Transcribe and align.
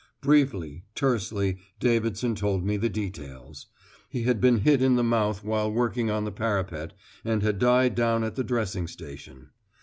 Briefly, 0.19 0.83
tersely, 0.95 1.59
Davidson 1.79 2.33
told 2.33 2.65
me 2.65 2.75
the 2.75 2.89
details. 2.89 3.67
He 4.09 4.23
had 4.23 4.41
been 4.41 4.61
hit 4.61 4.81
in 4.81 4.95
the 4.95 5.03
mouth 5.03 5.43
while 5.43 5.71
working 5.71 6.09
on 6.09 6.23
the 6.25 6.31
parapet, 6.31 6.93
and 7.23 7.43
had 7.43 7.59
died 7.59 7.93
down 7.93 8.23
at 8.23 8.33
the 8.33 8.43
dressing 8.43 8.87
station. 8.87 9.51